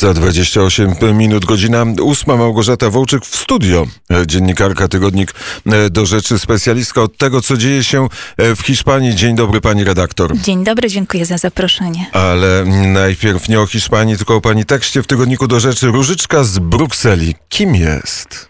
[0.00, 2.38] Za 28 minut, godzina 8.
[2.38, 3.86] Małgorzata Wołczyk w studio.
[4.26, 5.34] Dziennikarka, tygodnik
[5.90, 8.08] do rzeczy, specjalistka od tego, co dzieje się
[8.38, 9.14] w Hiszpanii.
[9.14, 10.38] Dzień dobry, pani redaktor.
[10.38, 12.06] Dzień dobry, dziękuję za zaproszenie.
[12.12, 15.86] Ale najpierw nie o Hiszpanii, tylko o pani tekście w tygodniku do rzeczy.
[15.86, 17.34] Różyczka z Brukseli.
[17.48, 18.48] Kim jest?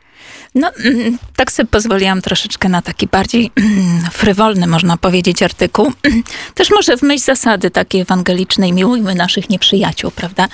[0.55, 5.93] No, mm, tak sobie pozwoliłam troszeczkę na taki bardziej mm, frywolny, można powiedzieć, artykuł.
[6.55, 10.49] Też może w myśl zasady takiej ewangelicznej, miłujmy naszych nieprzyjaciół, prawda?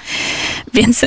[0.75, 1.01] Więc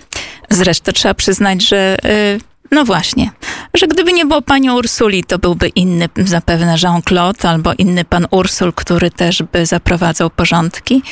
[0.50, 3.30] zresztą trzeba przyznać, że y, no właśnie,
[3.74, 8.72] że gdyby nie było pani Ursuli, to byłby inny zapewne Jean-Claude albo inny pan Ursul,
[8.72, 11.02] który też by zaprowadzał porządki.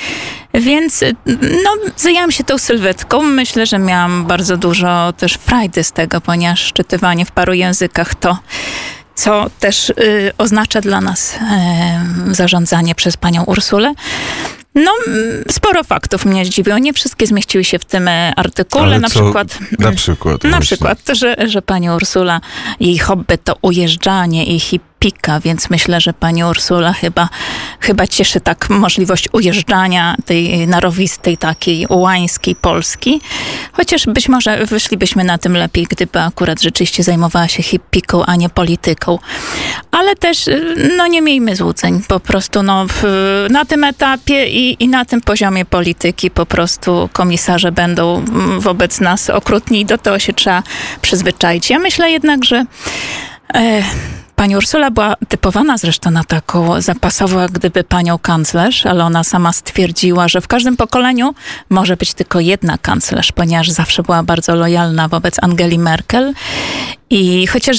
[0.54, 1.04] Więc
[1.64, 3.22] no, zajęłam się tą sylwetką.
[3.22, 8.38] Myślę, że miałam bardzo dużo też frajdy z tego, ponieważ szczytywanie w paru językach to
[9.14, 11.34] co też y, oznacza dla nas
[12.30, 13.94] y, zarządzanie przez panią Ursulę.
[14.74, 16.78] No, mm, sporo faktów mnie zdziwiło.
[16.78, 18.84] Nie wszystkie zmieściły się w tym e, artykule.
[18.84, 19.58] Ale na co, przykład.
[19.78, 20.44] Na przykład.
[20.44, 20.66] Na właśnie.
[20.66, 22.41] przykład, że, że pani Ursula,
[22.80, 27.28] jej hobby to ujeżdżanie i hip pika, więc myślę, że pani Ursula chyba,
[27.80, 33.20] chyba cieszy tak możliwość ujeżdżania tej narowistej, takiej ułańskiej Polski.
[33.72, 38.48] Chociaż być może wyszlibyśmy na tym lepiej, gdyby akurat rzeczywiście zajmowała się hippiką, a nie
[38.48, 39.18] polityką.
[39.90, 40.44] Ale też,
[40.96, 42.02] no nie miejmy złudzeń.
[42.08, 42.86] Po prostu no,
[43.50, 48.24] na tym etapie i, i na tym poziomie polityki po prostu komisarze będą
[48.58, 50.62] wobec nas okrutni i do tego się trzeba
[51.02, 51.70] przyzwyczaić.
[51.70, 52.64] Ja myślę jednak, że
[53.55, 53.83] e,
[54.39, 60.28] Pani Ursula była typowana zresztą na taką zapasową, gdyby panią kanclerz, ale ona sama stwierdziła,
[60.28, 61.34] że w każdym pokoleniu
[61.70, 66.34] może być tylko jedna kanclerz, ponieważ zawsze była bardzo lojalna wobec Angeli Merkel.
[67.11, 67.77] I chociaż,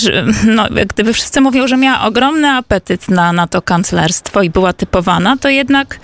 [0.56, 4.74] no, jak gdyby wszyscy mówią, że miała ogromny apetyt na, na to kanclerstwo i była
[4.74, 6.00] typowana, to jednak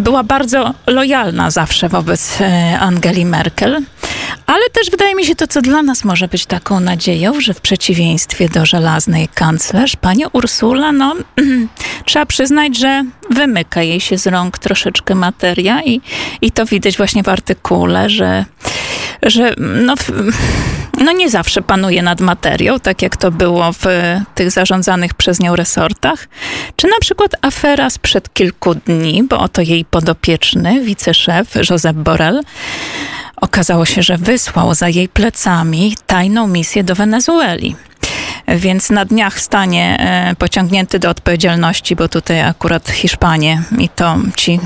[0.00, 3.82] była bardzo lojalna zawsze wobec e, Angeli Merkel.
[4.46, 7.60] Ale też wydaje mi się to, co dla nas może być taką nadzieją, że w
[7.60, 11.14] przeciwieństwie do żelaznej kanclerz, pani Ursula, no,
[12.04, 16.00] trzeba przyznać, że wymyka jej się z rąk troszeczkę materia i,
[16.42, 18.44] i to widać właśnie w artykule, że,
[19.22, 19.94] że no,
[20.96, 23.84] no nie zawsze panuje nad materią, tak jak to było w
[24.34, 26.28] tych zarządzanych przez nią resortach.
[26.76, 32.42] Czy na przykład afera sprzed kilku dni, bo oto jej podopieczny, wiceszef Josep Borrell,
[33.40, 37.76] Okazało się, że wysłał za jej plecami tajną misję do Wenezueli
[38.48, 44.60] więc na dniach stanie e, pociągnięty do odpowiedzialności, bo tutaj akurat Hiszpanie i to ci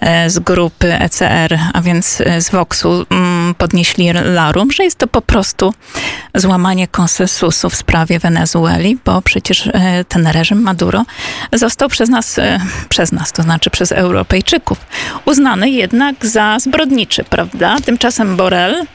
[0.00, 5.06] e, z grupy ECR, a więc e, z Voxu mm, podnieśli larum, że jest to
[5.06, 5.74] po prostu
[6.34, 9.68] złamanie konsensusu w sprawie Wenezueli, bo przecież
[10.08, 11.04] ten reżim Maduro
[11.52, 12.36] został przez nas,
[12.88, 14.78] przez nas, to znaczy przez Europejczyków,
[15.24, 17.76] uznany jednak za zbrodniczy, prawda?
[17.84, 18.86] Tymczasem Borel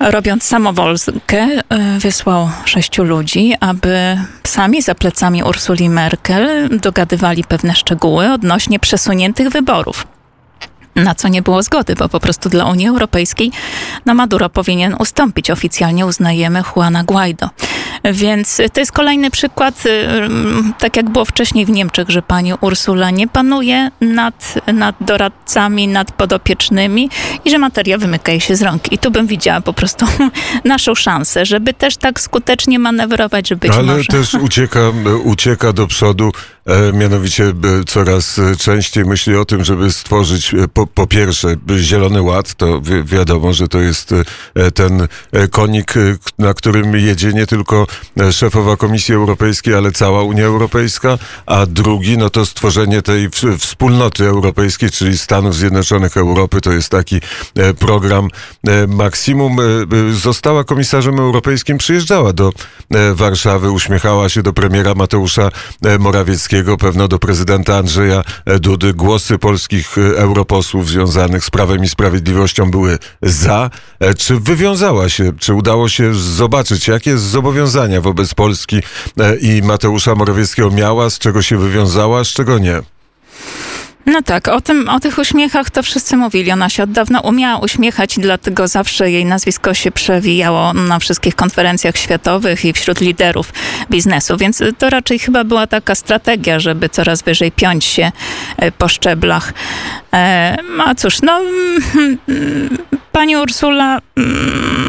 [0.00, 8.32] robiąc samowolkę, e, wysłał sześciu ludzi, aby sami za plecami Ursuli Merkel dogadywali pewne szczegóły
[8.32, 10.06] odnośnie przesuniętych wyborów
[10.94, 13.52] na co nie było zgody, bo po prostu dla Unii Europejskiej
[14.06, 15.50] no Maduro powinien ustąpić.
[15.50, 17.48] Oficjalnie uznajemy Juana Guaido.
[18.12, 20.08] Więc to jest kolejny przykład, y,
[20.78, 26.12] tak jak było wcześniej w Niemczech, że pani Ursula nie panuje nad, nad doradcami, nad
[26.12, 27.10] podopiecznymi
[27.44, 28.92] i że materia wymyka jej się z rąk.
[28.92, 30.06] I tu bym widziała po prostu
[30.64, 34.04] naszą szansę, żeby też tak skutecznie manewrować, żeby być Ale może...
[34.04, 34.80] też ucieka,
[35.24, 36.32] ucieka do przodu,
[36.92, 37.52] mianowicie e,
[37.86, 43.04] coraz częściej myśli o tym, żeby stworzyć e, po, po pierwsze Zielony Ład, to wi
[43.04, 46.00] wiadomo, że to jest e, ten e, konik, e,
[46.38, 47.86] na którym jedzie nie tylko
[48.32, 54.90] szefowa Komisji Europejskiej, ale cała Unia Europejska, a drugi, no to stworzenie tej wspólnoty europejskiej,
[54.90, 57.20] czyli Stanów Zjednoczonych Europy, to jest taki
[57.78, 58.28] program
[58.88, 59.56] maksimum.
[60.12, 62.52] Została komisarzem europejskim, przyjeżdżała do
[63.14, 65.50] Warszawy, uśmiechała się do premiera Mateusza
[65.98, 68.22] Morawieckiego, pewno do prezydenta Andrzeja
[68.60, 68.94] Dudy.
[68.94, 73.70] Głosy polskich europosłów związanych z Prawem i Sprawiedliwością były za.
[74.18, 78.80] Czy wywiązała się, czy udało się zobaczyć, jakie zobowiązania wobec Polski
[79.20, 82.80] e, i Mateusza Morawieckiego miała, z czego się wywiązała, z czego nie?
[84.06, 86.52] No tak, o, tym, o tych uśmiechach to wszyscy mówili.
[86.52, 91.96] Ona się od dawna umiała uśmiechać dlatego zawsze jej nazwisko się przewijało na wszystkich konferencjach
[91.96, 93.52] światowych i wśród liderów
[93.90, 94.36] biznesu.
[94.36, 98.12] Więc to raczej chyba była taka strategia, żeby coraz wyżej piąć się
[98.56, 99.52] e, po szczeblach.
[100.12, 100.56] E,
[100.86, 101.40] a cóż, no,
[101.94, 102.18] mm,
[103.12, 104.83] pani Ursula mm,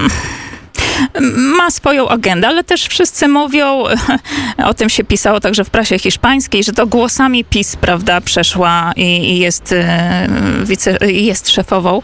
[1.65, 3.83] ma swoją agendę, ale też wszyscy mówią,
[4.69, 9.03] o tym się pisało także w prasie hiszpańskiej, że to głosami PiS, prawda, przeszła i,
[9.03, 10.27] i jest, e,
[10.63, 12.01] wice, jest szefową,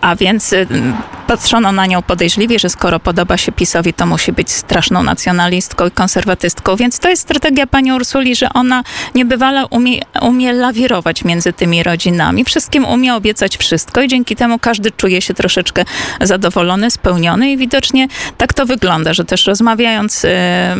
[0.00, 0.66] a więc e,
[1.26, 5.90] patrzono na nią podejrzliwie, że skoro podoba się PiSowi, to musi być straszną nacjonalistką i
[5.90, 8.84] konserwatystką, więc to jest strategia pani Ursuli, że ona
[9.14, 12.44] niebywale umie, umie lawirować między tymi rodzinami.
[12.44, 15.84] Wszystkim umie obiecać wszystko i dzięki temu każdy czuje się troszeczkę
[16.20, 18.08] zadowolony, spełniony i widocznie
[18.38, 20.76] tak to wygląda, że też rozmawiając e,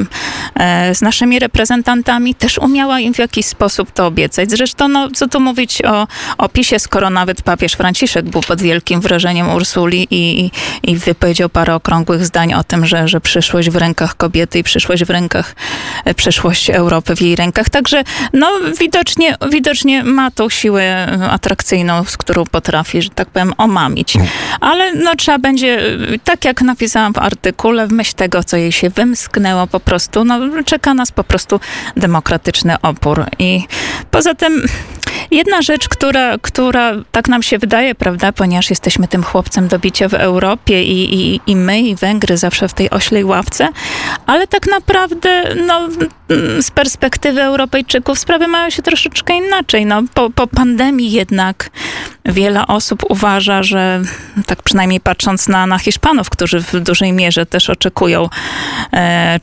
[0.55, 4.51] e, z naszymi reprezentantami, też umiała im w jakiś sposób to obiecać.
[4.51, 6.07] Zresztą, no, co tu mówić o,
[6.39, 10.51] o PiSie, skoro nawet papież Franciszek był pod wielkim wrażeniem Ursuli i,
[10.83, 15.05] i wypowiedział parę okrągłych zdań o tym, że, że przyszłość w rękach kobiety i przyszłość
[15.05, 15.55] w rękach,
[16.05, 17.71] e, przyszłość Europy w jej rękach.
[17.71, 18.51] Także, no,
[18.81, 24.15] widocznie, widocznie ma tą siłę atrakcyjną, z którą potrafi, że tak powiem, omamić.
[24.61, 25.83] Ale no, trzeba będzie,
[26.25, 30.41] tak jak napisałam w artykule, w myśl tego, co jej się wymsknęło po prostu, no,
[30.65, 31.61] czeka nas po prostu
[31.97, 33.25] demokratyczny opór.
[33.39, 33.63] I
[34.11, 34.67] poza tym
[35.31, 40.09] jedna rzecz, która, która tak nam się wydaje, prawda, ponieważ jesteśmy tym chłopcem do bicia
[40.09, 43.69] w Europie i, i, i my, i Węgry zawsze w tej oślej ławce,
[44.27, 45.89] ale tak naprawdę, no,
[46.61, 49.87] z perspektywy Europejczyków sprawy mają się troszeczkę inaczej.
[49.87, 51.71] No, po, po pandemii jednak
[52.27, 54.03] wiele osób uważa, że
[54.47, 58.29] tak przynajmniej patrząc na, na Hiszpanów, którzy w dużej mierze też oczekują
[58.93, 59.41] e,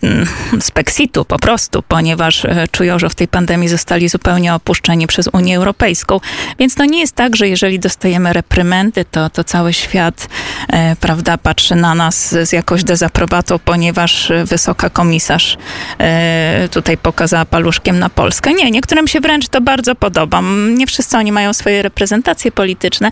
[0.59, 5.57] speksitu po prostu, ponieważ e, czują, że w tej pandemii zostali zupełnie opuszczeni przez Unię
[5.57, 6.19] Europejską.
[6.59, 10.27] Więc to nie jest tak, że jeżeli dostajemy reprymendy, to, to cały świat
[10.69, 15.57] e, prawda, patrzy na nas z jakąś dezaprobatą, ponieważ wysoka komisarz
[15.99, 18.53] e, tutaj pokazała paluszkiem na Polskę.
[18.53, 20.41] Nie, niektórym się wręcz to bardzo podoba.
[20.77, 23.11] Nie wszyscy oni mają swoje reprezentacje polityczne,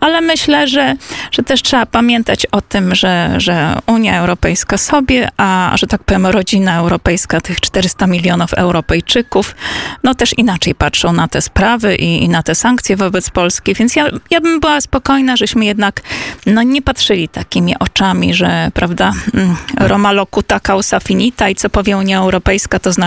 [0.00, 0.94] ale myślę, że,
[1.30, 6.26] że też trzeba pamiętać o tym, że, że Unia Europejska sobie, a że tak powiem
[6.26, 9.54] rodzina europejska, tych 400 milionów Europejczyków,
[10.02, 13.96] no też inaczej patrzą na te sprawy i, i na te sankcje wobec Polski, więc
[13.96, 16.02] ja, ja bym była spokojna, żeśmy jednak
[16.46, 21.96] no, nie patrzyli takimi oczami, że prawda, mm, Roma locuta causa finita i co powie
[21.96, 23.05] Unia Europejska, to znaczy,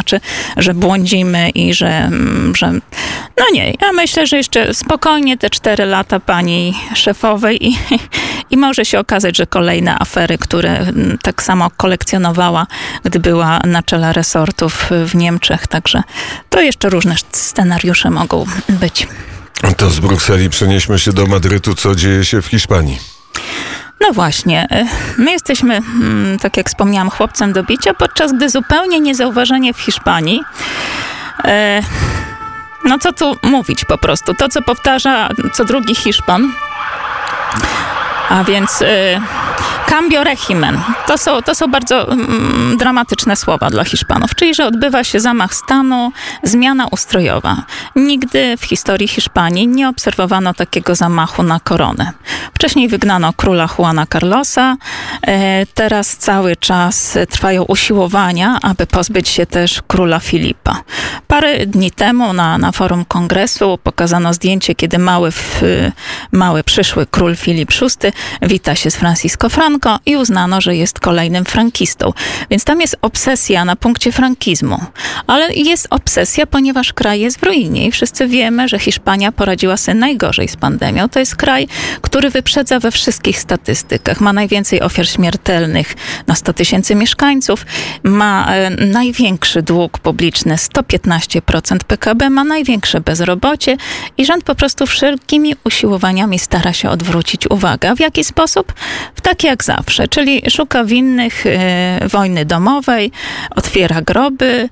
[0.58, 2.72] że błądzimy i że, mm, że
[3.38, 7.78] no nie, ja myślę, że jeszcze spokojnie te cztery lata pani szefowej i,
[8.50, 12.68] i może się okazać, że kolejne afery, które mm, tak samo kolekcjonowała,
[13.04, 15.68] gdy była na czele resortów w Niemczech.
[15.68, 16.04] Także
[16.50, 19.08] to jeszcze różne scenariusze mogą być.
[19.78, 21.76] To z Brukseli przenieśmy się do Madrytu.
[21.76, 23.00] Co dzieje się w Hiszpanii?
[24.02, 24.68] No właśnie,
[25.18, 29.80] y, my jesteśmy, mm, tak jak wspomniałam, chłopcem do bicia, podczas gdy zupełnie niezauważenie w
[29.80, 30.44] Hiszpanii.
[31.46, 31.50] Y,
[32.86, 34.34] no co tu mówić po prostu?
[34.34, 36.52] To, co powtarza co drugi Hiszpan,
[38.30, 38.86] a więc y,
[39.90, 40.82] cambio regimen.
[41.08, 45.56] To są, to są bardzo mm, dramatyczne słowa dla Hiszpanów, czyli że odbywa się zamach
[45.56, 46.12] stanu,
[46.44, 47.64] zmiana ustrojowa.
[47.96, 52.12] Nigdy w historii Hiszpanii nie obserwowano takiego zamachu na koronę.
[52.54, 54.78] Wcześniej wygnano króla Juana Carlosa,
[55.28, 60.82] e, teraz cały czas trwają usiłowania, aby pozbyć się też króla Filipa.
[61.28, 65.32] Parę dni temu na, na forum kongresu pokazano zdjęcie, kiedy mały,
[66.32, 71.46] mały przyszły król Filip VI wita się z Francisco Franco i uznano, że jest kolejnym
[71.46, 72.14] frankistą.
[72.50, 74.80] Więc tam jest obsesja na punkcie frankizmu.
[75.28, 79.96] Ale jest obsesja, ponieważ kraj jest w ruinie i wszyscy wiemy, że Hiszpania poradziła sobie
[79.96, 81.10] najgorzej z pandemią.
[81.10, 81.68] To jest kraj,
[82.02, 84.22] który wyprzedza we wszystkich statystykach.
[84.22, 85.96] Ma najwięcej ofiar śmiertelnych
[86.28, 87.66] na 100 tysięcy mieszkańców,
[88.04, 93.78] ma e, największy dług publiczny 115% PKB, ma największe bezrobocie
[94.18, 97.96] i rząd po prostu wszelkimi usiłowaniami stara się odwrócić uwagę.
[97.96, 98.74] W jaki sposób?
[99.16, 103.12] W taki jak zawsze, czyli szuka winnych e, wojny domowej,
[103.56, 104.70] otwiera groby,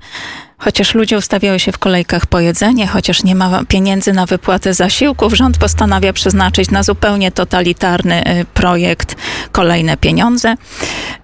[0.58, 5.34] Chociaż ludzie ustawiały się w kolejkach po jedzenie, chociaż nie ma pieniędzy na wypłatę zasiłków,
[5.34, 9.16] rząd postanawia przeznaczyć na zupełnie totalitarny y, projekt
[9.52, 10.54] kolejne pieniądze.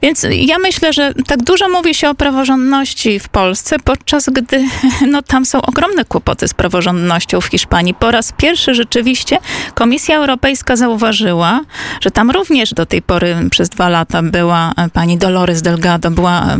[0.02, 4.64] Więc ja myślę, że tak dużo mówi się o praworządności w Polsce, podczas gdy
[5.12, 7.94] no, tam są ogromne kłopoty z praworządnością w Hiszpanii.
[7.94, 9.38] Po raz pierwszy rzeczywiście
[9.74, 11.60] Komisja Europejska zauważyła,
[12.00, 16.56] że tam również do tej pory przez dwa lata była e, pani Dolores Delgado, była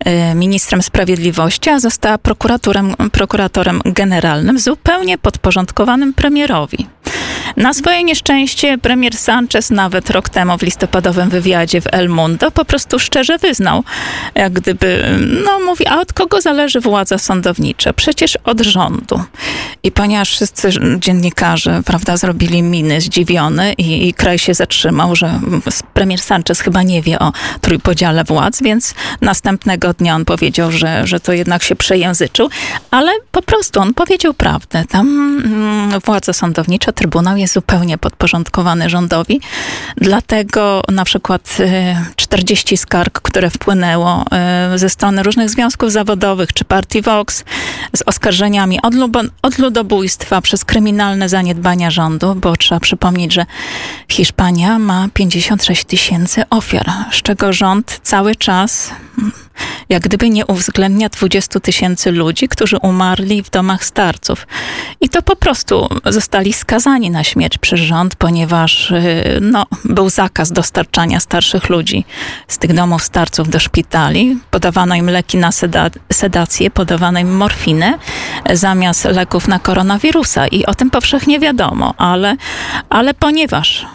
[0.00, 2.13] e, ministrem sprawiedliwości, a została
[3.12, 6.86] prokuratorem, generalnym, zupełnie podporządkowanym premierowi.
[7.56, 12.64] Na swoje nieszczęście premier Sanchez nawet rok temu w listopadowym wywiadzie w El Mundo po
[12.64, 13.84] prostu szczerze wyznał,
[14.34, 15.04] jak gdyby,
[15.44, 17.92] no mówi, a od kogo zależy władza sądownicza?
[17.92, 19.20] Przecież od rządu.
[19.82, 25.40] I ponieważ wszyscy dziennikarze, prawda, zrobili miny zdziwione i, i kraj się zatrzymał, że
[25.94, 31.20] premier Sanchez chyba nie wie o trójpodziale władz, więc następnego dnia on powiedział, że, że
[31.20, 32.48] to jednak się przejęzyczył,
[32.90, 34.84] ale po prostu on powiedział prawdę.
[34.88, 35.06] Tam
[35.44, 39.40] mm, władza sądownicza, Trybunał zupełnie podporządkowany rządowi,
[39.96, 41.58] dlatego na przykład
[42.16, 44.24] 40 skarg, które wpłynęło
[44.76, 47.44] ze strony różnych związków zawodowych czy partii Vox
[47.96, 48.94] z oskarżeniami od,
[49.42, 53.46] od ludobójstwa przez kryminalne zaniedbania rządu, bo trzeba przypomnieć, że
[54.08, 58.90] Hiszpania ma 56 tysięcy ofiar, z czego rząd cały czas
[59.88, 64.46] jak gdyby nie uwzględnia 20 tysięcy ludzi, którzy umarli w domach starców.
[65.00, 70.52] I to po prostu zostali skazani na śmierć przez rząd, ponieważ y, no, był zakaz
[70.52, 72.04] dostarczania starszych ludzi
[72.48, 74.38] z tych domów starców do szpitali.
[74.50, 77.98] Podawano im leki na seda sedację, podawano im morfinę
[78.52, 80.46] zamiast leków na koronawirusa.
[80.46, 82.36] I o tym powszechnie wiadomo, ale,
[82.90, 83.86] ale ponieważ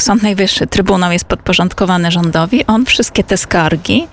[0.00, 4.06] Sąd Najwyższy, Trybunał jest podporządkowany rządowi, on wszystkie te skargi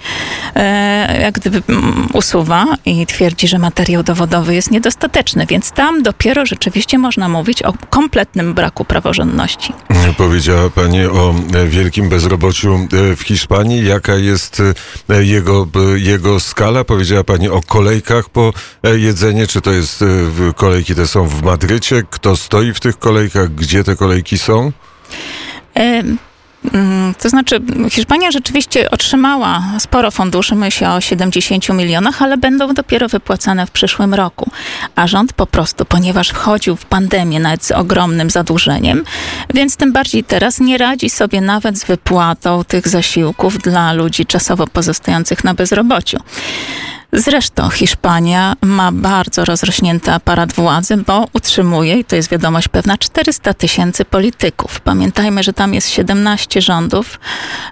[0.55, 6.45] e, jak gdyby mm, usuwa i twierdzi, że materiał dowodowy jest niedostateczny, więc tam dopiero
[6.45, 9.73] rzeczywiście można mówić o kompletnym braku praworządności.
[10.17, 11.35] Powiedziała Pani o
[11.67, 13.85] wielkim bezrobociu e, w Hiszpanii.
[13.85, 14.61] Jaka jest
[15.09, 16.83] e, jego, jego skala?
[16.83, 18.53] Powiedziała Pani o kolejkach po
[18.83, 19.47] jedzenie.
[19.47, 20.03] Czy to jest
[20.55, 22.03] kolejki te są w Madrycie?
[22.09, 23.55] Kto stoi w tych kolejkach?
[23.55, 24.71] Gdzie te kolejki są?
[26.73, 33.07] Mm, to znaczy, Hiszpania rzeczywiście otrzymała sporo funduszy, myślę o 70 milionach, ale będą dopiero
[33.07, 34.51] wypłacane w przyszłym roku.
[34.95, 39.03] A rząd po prostu, ponieważ wchodził w pandemię nawet z ogromnym zadłużeniem,
[39.53, 44.67] więc tym bardziej teraz nie radzi sobie nawet z wypłatą tych zasiłków dla ludzi czasowo
[44.67, 46.17] pozostających na bezrobociu.
[47.13, 53.53] Zresztą Hiszpania ma bardzo rozrośnięty aparat władzy, bo utrzymuje, i to jest wiadomość pewna, 400
[53.53, 54.79] tysięcy polityków.
[54.79, 57.19] Pamiętajmy, że tam jest 17 rządów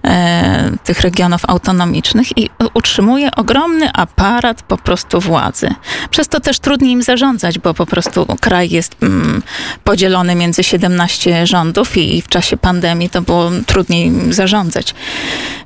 [0.04, 5.70] e, tych regionów autonomicznych i utrzymuje ogromny aparat po prostu władzy.
[6.10, 9.44] Przez to też trudniej im zarządzać, bo po prostu kraj jest mm,
[9.84, 14.96] podzielony między 17 rządów i, i w czasie pandemii to było trudniej zarządzać.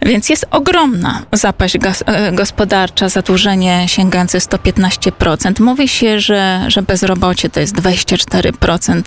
[0.01, 5.61] Więc jest ogromna zapaść e, gospodarcza, zadłużenie sięgające 115%.
[5.61, 9.03] Mówi się, że, że bezrobocie to jest 24%,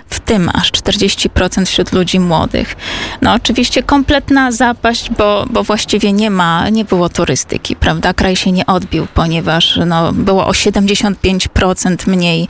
[0.31, 2.75] tym aż 40% wśród ludzi młodych.
[3.21, 8.13] No oczywiście kompletna zapaść, bo, bo właściwie nie ma, nie było turystyki, prawda?
[8.13, 12.47] Kraj się nie odbił, ponieważ no, było o 75% mniej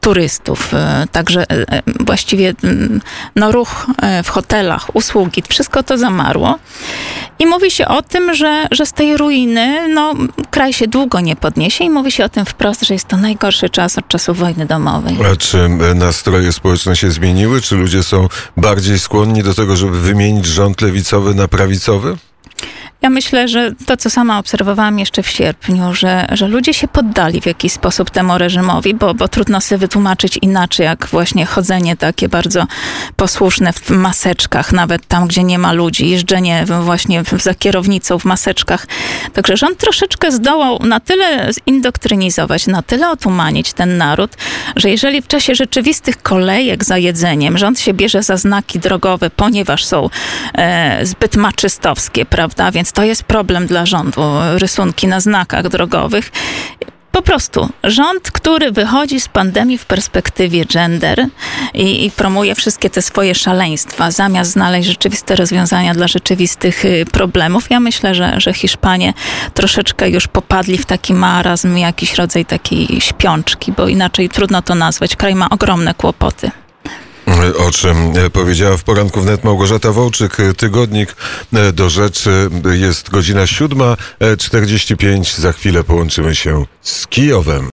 [0.00, 0.74] turystów.
[0.74, 3.00] E, także e, e, właściwie mm,
[3.36, 3.86] no, ruch
[4.24, 6.58] w hotelach, usługi, wszystko to zamarło.
[7.38, 10.14] I mówi się o tym, że, że z tej ruiny no,
[10.50, 13.70] kraj się długo nie podniesie i mówi się o tym wprost, że jest to najgorszy
[13.70, 15.16] czas od czasu wojny domowej.
[15.32, 17.21] A czy nastroje społeczne się zmieniły?
[17.60, 22.16] Czy ludzie są bardziej skłonni do tego, żeby wymienić rząd lewicowy na prawicowy?
[23.02, 27.40] Ja myślę, że to, co sama obserwowałam jeszcze w sierpniu, że, że ludzie się poddali
[27.40, 32.28] w jakiś sposób temu reżimowi, bo, bo trudno sobie wytłumaczyć inaczej, jak właśnie chodzenie takie
[32.28, 32.66] bardzo
[33.16, 38.86] posłuszne w maseczkach, nawet tam, gdzie nie ma ludzi, jeżdżenie właśnie za kierownicą w maseczkach.
[39.32, 44.36] Także rząd troszeczkę zdołał na tyle zindoktrynizować, na tyle otumanić ten naród,
[44.76, 49.84] że jeżeli w czasie rzeczywistych kolejek za jedzeniem rząd się bierze za znaki drogowe, ponieważ
[49.84, 50.10] są
[50.54, 54.22] e, zbyt maczystowskie, prawda, więc to jest problem dla rządu,
[54.58, 56.30] rysunki na znakach drogowych.
[57.12, 61.26] Po prostu rząd, który wychodzi z pandemii w perspektywie gender
[61.74, 67.70] i, i, promuje wszystkie te swoje szaleństwa, zamiast znaleźć rzeczywiste rozwiązania dla rzeczywistych y, problemów.
[67.70, 69.14] Ja myślę, że, że Hiszpanie
[69.54, 75.16] troszeczkę już popadli w taki marazm, jakiś rodzaj takiej śpiączki, bo inaczej trudno to nazwać.
[75.16, 76.50] Kraj ma ogromne kłopoty.
[77.58, 80.40] O czym e, powiedziała w poranku wnet Małgorzata Wołczyk.
[80.40, 81.16] E, tygodnik
[81.52, 85.40] e, do rzeczy jest godzina 7.45.
[85.40, 87.70] Za chwilę połączymy się z Kijowem.